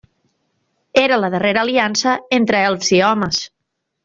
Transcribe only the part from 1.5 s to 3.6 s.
Aliança entre Elfs i Homes.